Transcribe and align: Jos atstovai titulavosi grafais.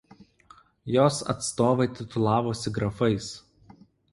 Jos 0.95 1.19
atstovai 1.33 1.87
titulavosi 1.99 2.75
grafais. 2.79 3.29